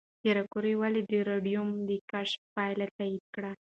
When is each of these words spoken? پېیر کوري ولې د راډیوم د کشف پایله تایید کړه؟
پېیر 0.21 0.37
کوري 0.53 0.73
ولې 0.77 1.01
د 1.11 1.11
راډیوم 1.29 1.69
د 1.89 1.91
کشف 2.11 2.41
پایله 2.55 2.87
تایید 2.97 3.25
کړه؟ 3.35 3.51